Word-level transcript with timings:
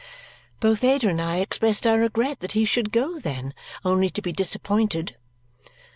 Both 0.59 0.83
Ada 0.83 1.09
and 1.09 1.21
I 1.21 1.37
expressed 1.37 1.85
our 1.85 1.99
regret 1.99 2.39
that 2.39 2.53
he 2.53 2.65
should 2.65 2.91
go, 2.91 3.19
then, 3.19 3.53
only 3.85 4.09
to 4.09 4.21
be 4.23 4.31
disappointed. 4.33 5.15